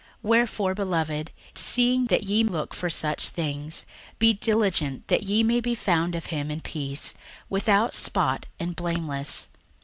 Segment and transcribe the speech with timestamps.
[0.23, 3.85] 61:003:014 Wherefore, beloved, seeing that ye look for such things,
[4.17, 7.13] be diligent that ye may be found of him in peace,
[7.51, 9.49] without spot, and blameless.